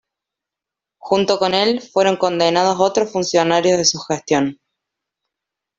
[0.97, 4.59] Junto con el fueron condenados otros funcionarios de su gestión.